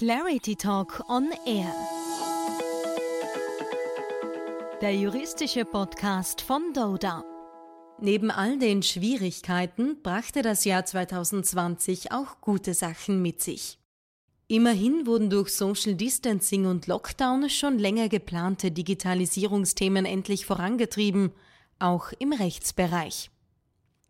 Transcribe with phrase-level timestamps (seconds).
[0.00, 1.74] Clarity Talk on Air.
[4.80, 7.22] Der juristische Podcast von Doda.
[8.00, 13.78] Neben all den Schwierigkeiten brachte das Jahr 2020 auch gute Sachen mit sich.
[14.48, 21.32] Immerhin wurden durch Social Distancing und Lockdown schon länger geplante Digitalisierungsthemen endlich vorangetrieben,
[21.78, 23.30] auch im Rechtsbereich.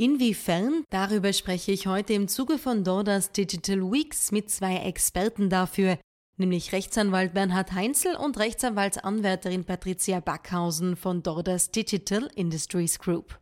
[0.00, 0.84] Inwiefern?
[0.88, 5.98] Darüber spreche ich heute im Zuge von Dordas Digital Weeks mit zwei Experten dafür,
[6.38, 13.38] nämlich Rechtsanwalt Bernhard Heinzel und Rechtsanwaltsanwärterin Patricia Backhausen von Dordas Digital Industries Group.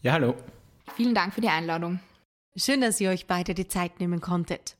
[0.00, 0.34] Ja, hallo.
[0.96, 2.00] Vielen Dank für die Einladung.
[2.56, 4.78] Schön, dass ihr euch beide die Zeit nehmen konntet.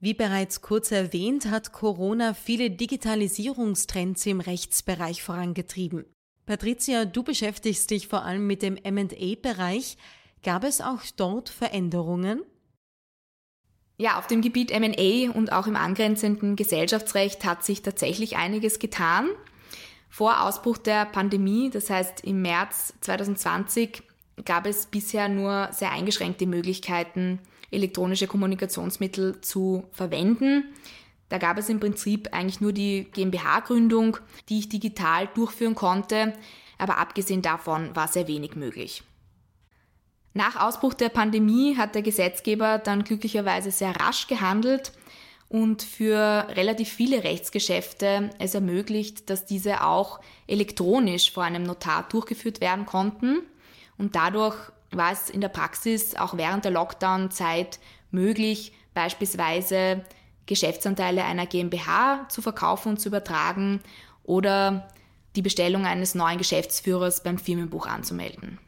[0.00, 6.06] Wie bereits kurz erwähnt, hat Corona viele Digitalisierungstrends im Rechtsbereich vorangetrieben.
[6.44, 9.96] Patricia, du beschäftigst dich vor allem mit dem M&A-Bereich.
[10.42, 12.42] Gab es auch dort Veränderungen?
[13.98, 19.28] Ja, auf dem Gebiet MA und auch im angrenzenden Gesellschaftsrecht hat sich tatsächlich einiges getan.
[20.08, 24.02] Vor Ausbruch der Pandemie, das heißt im März 2020,
[24.46, 30.64] gab es bisher nur sehr eingeschränkte Möglichkeiten, elektronische Kommunikationsmittel zu verwenden.
[31.28, 34.16] Da gab es im Prinzip eigentlich nur die GmbH-Gründung,
[34.48, 36.32] die ich digital durchführen konnte,
[36.78, 39.04] aber abgesehen davon war sehr wenig möglich.
[40.32, 44.92] Nach Ausbruch der Pandemie hat der Gesetzgeber dann glücklicherweise sehr rasch gehandelt
[45.48, 52.60] und für relativ viele Rechtsgeschäfte es ermöglicht, dass diese auch elektronisch vor einem Notar durchgeführt
[52.60, 53.38] werden konnten.
[53.98, 54.54] Und dadurch
[54.92, 57.80] war es in der Praxis auch während der Lockdown-Zeit
[58.12, 60.04] möglich, beispielsweise
[60.46, 63.80] Geschäftsanteile einer GmbH zu verkaufen und zu übertragen
[64.22, 64.88] oder
[65.34, 68.60] die Bestellung eines neuen Geschäftsführers beim Firmenbuch anzumelden.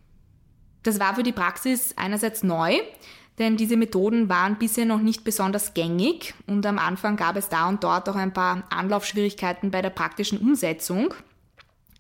[0.83, 2.79] Das war für die Praxis einerseits neu,
[3.39, 7.69] denn diese Methoden waren bisher noch nicht besonders gängig und am Anfang gab es da
[7.69, 11.15] und dort auch ein paar Anlaufschwierigkeiten bei der praktischen Umsetzung.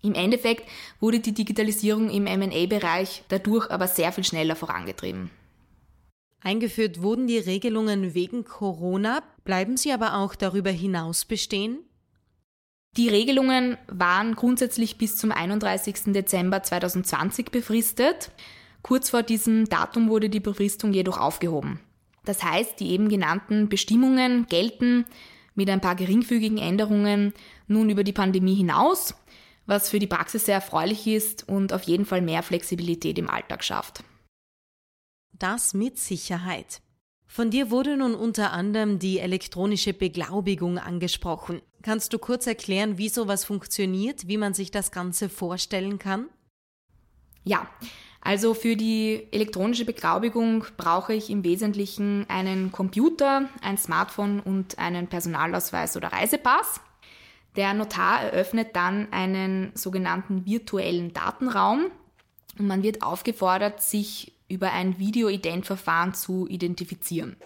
[0.03, 0.69] Im Endeffekt
[1.01, 5.31] wurde die Digitalisierung im MA-Bereich dadurch aber sehr viel schneller vorangetrieben.
[6.41, 11.79] Eingeführt wurden die Regelungen wegen Corona, bleiben sie aber auch darüber hinaus bestehen?
[12.97, 16.13] Die Regelungen waren grundsätzlich bis zum 31.
[16.13, 18.33] Dezember 2020 befristet.
[18.83, 21.81] Kurz vor diesem Datum wurde die Befristung jedoch aufgehoben.
[22.25, 25.07] Das heißt, die eben genannten Bestimmungen gelten
[25.55, 27.33] mit ein paar geringfügigen Änderungen
[27.67, 29.15] nun über die Pandemie hinaus,
[29.67, 33.65] was für die Praxis sehr erfreulich ist und auf jeden Fall mehr Flexibilität im Alltag
[33.65, 34.05] schafft.
[35.33, 36.81] Das mit Sicherheit.
[37.27, 41.63] Von dir wurde nun unter anderem die elektronische Beglaubigung angesprochen.
[41.81, 46.29] Kannst du kurz erklären, wie sowas funktioniert, wie man sich das Ganze vorstellen kann?
[47.43, 47.67] Ja,
[48.25, 55.09] also für die elektronische Beglaubigung brauche ich im Wesentlichen einen Computer, ein Smartphone und einen
[55.09, 56.81] Personalausweis oder Reisepass.
[57.57, 61.87] Der Notar eröffnet dann einen sogenannten virtuellen Datenraum
[62.59, 67.37] und man wird aufgefordert, sich über ein Video-Ident-Verfahren zu identifizieren.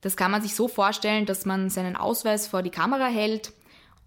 [0.00, 3.52] Das kann man sich so vorstellen, dass man seinen Ausweis vor die Kamera hält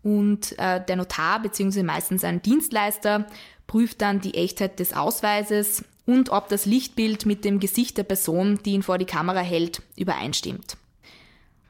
[0.04, 1.84] und äh, der Notar bzw.
[1.84, 3.28] meistens ein Dienstleister
[3.72, 8.60] prüft dann die Echtheit des Ausweises und ob das Lichtbild mit dem Gesicht der Person,
[8.66, 10.76] die ihn vor die Kamera hält, übereinstimmt.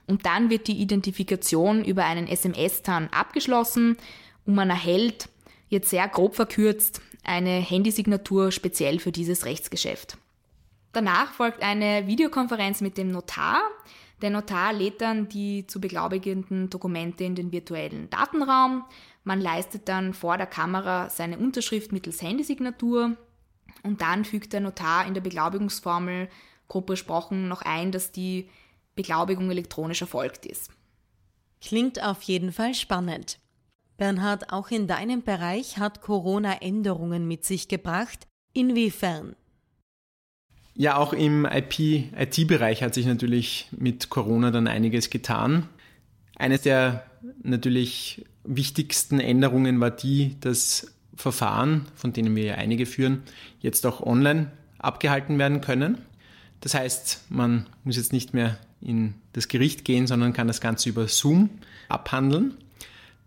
[0.08, 3.98] Und dann wird die Identifikation über einen SMS-TAN abgeschlossen
[4.48, 5.30] und man erhält,
[5.70, 10.18] jetzt sehr grob verkürzt, eine Handysignatur speziell für dieses Rechtsgeschäft.
[10.94, 13.62] Danach folgt eine Videokonferenz mit dem Notar.
[14.24, 18.86] Der Notar lädt dann die zu beglaubigenden Dokumente in den virtuellen Datenraum.
[19.24, 23.18] Man leistet dann vor der Kamera seine Unterschrift mittels Handysignatur
[23.84, 26.30] und dann fügt der Notar in der Beglaubigungsformel
[26.68, 28.50] grob besprochen noch ein, dass die
[28.96, 30.72] Beglaubigung elektronisch erfolgt ist.
[31.62, 33.40] Klingt auf jeden Fall spannend.
[33.98, 38.28] Bernhard, auch in deinem Bereich hat Corona Änderungen mit sich gebracht.
[38.54, 39.36] Inwiefern?
[40.74, 45.68] Ja, auch im IP-IT-Bereich hat sich natürlich mit Corona dann einiges getan.
[46.36, 47.06] Eines der
[47.44, 53.24] natürlich wichtigsten Änderungen war die, dass Verfahren, von denen wir ja einige führen,
[53.60, 56.00] jetzt auch online abgehalten werden können.
[56.62, 60.90] Das heißt, man muss jetzt nicht mehr in das Gericht gehen, sondern kann das Ganze
[60.90, 61.50] über Zoom
[61.90, 62.56] abhandeln.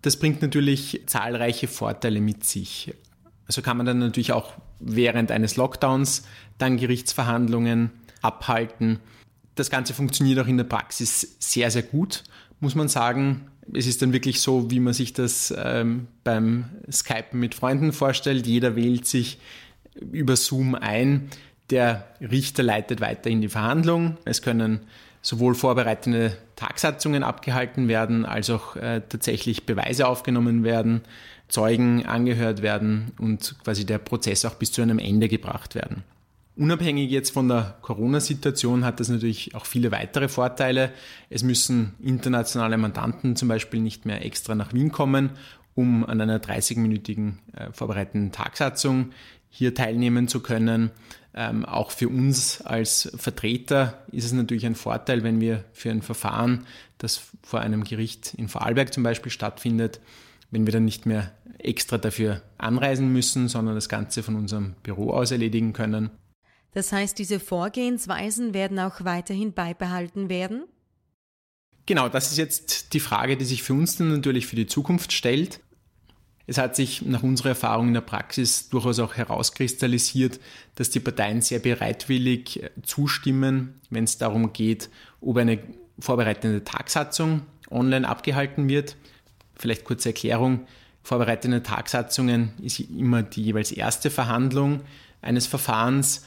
[0.02, 2.92] Das bringt natürlich zahlreiche Vorteile mit sich.
[3.46, 6.24] Also kann man dann natürlich auch während eines Lockdowns
[6.58, 7.90] dann Gerichtsverhandlungen
[8.22, 8.98] abhalten.
[9.54, 12.24] Das Ganze funktioniert auch in der Praxis sehr, sehr gut,
[12.64, 17.40] muss man sagen es ist dann wirklich so, wie man sich das ähm, beim Skypen
[17.40, 18.46] mit Freunden vorstellt.
[18.46, 19.38] Jeder wählt sich
[19.94, 21.30] über Zoom ein.
[21.70, 24.18] Der Richter leitet weiter in die Verhandlung.
[24.24, 24.80] Es können
[25.22, 31.00] sowohl vorbereitende Tagsatzungen abgehalten werden, als auch äh, tatsächlich Beweise aufgenommen werden,
[31.48, 36.04] Zeugen angehört werden und quasi der Prozess auch bis zu einem Ende gebracht werden.
[36.56, 40.92] Unabhängig jetzt von der Corona-Situation hat das natürlich auch viele weitere Vorteile.
[41.28, 45.30] Es müssen internationale Mandanten zum Beispiel nicht mehr extra nach Wien kommen,
[45.74, 49.10] um an einer 30-minütigen äh, vorbereitenden Tagsatzung
[49.50, 50.92] hier teilnehmen zu können.
[51.34, 56.02] Ähm, auch für uns als Vertreter ist es natürlich ein Vorteil, wenn wir für ein
[56.02, 56.66] Verfahren,
[56.98, 60.00] das vor einem Gericht in Vorarlberg zum Beispiel stattfindet,
[60.52, 65.10] wenn wir dann nicht mehr extra dafür anreisen müssen, sondern das Ganze von unserem Büro
[65.10, 66.10] aus erledigen können.
[66.74, 70.64] Das heißt, diese Vorgehensweisen werden auch weiterhin beibehalten werden?
[71.86, 75.12] Genau, das ist jetzt die Frage, die sich für uns dann natürlich für die Zukunft
[75.12, 75.60] stellt.
[76.46, 80.40] Es hat sich nach unserer Erfahrung in der Praxis durchaus auch herauskristallisiert,
[80.74, 84.90] dass die Parteien sehr bereitwillig äh, zustimmen, wenn es darum geht,
[85.20, 85.58] ob eine
[85.98, 88.96] vorbereitende Tagsatzung online abgehalten wird.
[89.56, 90.66] Vielleicht kurze Erklärung.
[91.02, 94.80] Vorbereitende Tagsatzungen ist immer die jeweils erste Verhandlung
[95.22, 96.24] eines Verfahrens.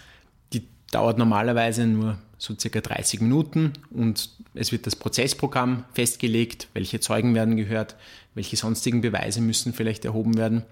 [0.92, 7.34] Dauert normalerweise nur so circa 30 Minuten und es wird das Prozessprogramm festgelegt, welche Zeugen
[7.36, 7.96] werden gehört,
[8.36, 10.64] welche sonstigen Beweise müssen vielleicht erhoben werden.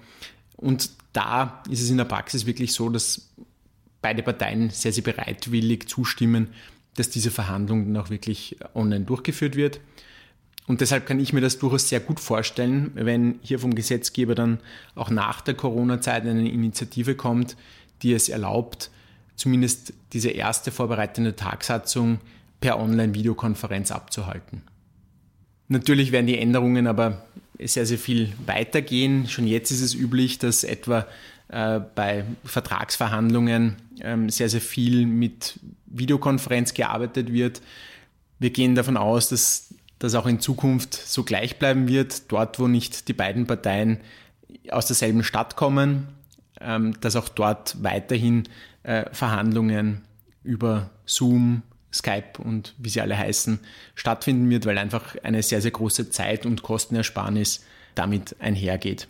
[0.56, 3.30] Und da ist es in der Praxis wirklich so, dass
[4.02, 6.50] beide Parteien sehr, sehr bereitwillig zustimmen,
[6.96, 9.80] dass diese Verhandlung dann auch wirklich online durchgeführt wird.
[10.68, 14.60] Und deshalb kann ich mir das durchaus sehr gut vorstellen, wenn hier vom Gesetzgeber dann
[14.96, 17.56] auch nach der Corona-Zeit eine Initiative kommt,
[18.02, 18.90] die es erlaubt,
[19.36, 22.20] zumindest diese erste vorbereitende Tagsatzung
[22.62, 24.62] per Online-Videokonferenz abzuhalten.
[25.68, 27.26] Natürlich werden die Änderungen aber
[27.60, 29.28] sehr, sehr viel weitergehen.
[29.28, 31.08] Schon jetzt ist es üblich, dass etwa
[31.48, 37.62] äh, bei Vertragsverhandlungen ähm, sehr, sehr viel mit Videokonferenz gearbeitet wird.
[38.40, 42.68] Wir gehen davon aus, dass das auch in Zukunft so gleich bleiben wird, dort wo
[42.68, 44.00] nicht die beiden Parteien
[44.70, 46.08] aus derselben Stadt kommen,
[46.60, 48.44] ähm, dass auch dort weiterhin
[48.86, 50.02] äh, Verhandlungen
[50.44, 53.60] über Zoom, Skype und wie sie alle heißen,
[53.96, 57.64] stattfinden wird, weil einfach eine sehr, sehr große Zeit- und Kostenersparnis
[57.96, 59.08] damit einhergeht.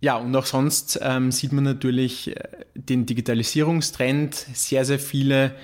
[0.00, 4.34] Ja, und auch sonst ähm, sieht man natürlich äh, den Digitalisierungstrend.
[4.34, 5.56] Sehr, sehr viele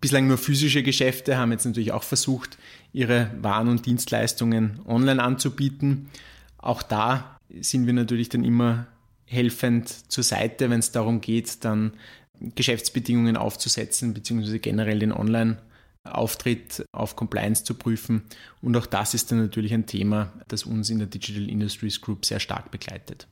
[0.00, 2.56] bislang nur physische Geschäfte haben jetzt natürlich auch versucht,
[2.92, 6.08] ihre Waren und Dienstleistungen online anzubieten.
[6.56, 8.86] Auch da sind wir natürlich dann immer
[9.30, 11.92] helfend zur Seite, wenn es darum geht, dann
[12.40, 18.22] Geschäftsbedingungen aufzusetzen, beziehungsweise generell den Online-Auftritt auf Compliance zu prüfen.
[18.60, 22.24] Und auch das ist dann natürlich ein Thema, das uns in der Digital Industries Group
[22.24, 23.28] sehr stark begleitet.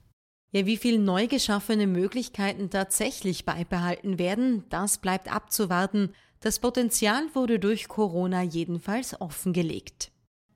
[0.52, 6.10] Ja, wie viel neu geschaffene Möglichkeiten tatsächlich beibehalten werden, das bleibt abzuwarten.
[6.40, 10.10] Das Potenzial wurde durch Corona jedenfalls offengelegt.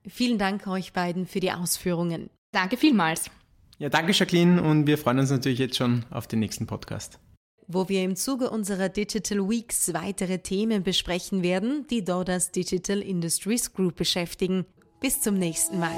[0.07, 2.29] Vielen Dank euch beiden für die Ausführungen.
[2.51, 3.29] Danke vielmals.
[3.77, 7.19] Ja, danke Jacqueline und wir freuen uns natürlich jetzt schon auf den nächsten Podcast.
[7.67, 13.73] Wo wir im Zuge unserer Digital Weeks weitere Themen besprechen werden, die Dodas Digital Industries
[13.73, 14.65] Group beschäftigen.
[14.99, 15.95] Bis zum nächsten Mal.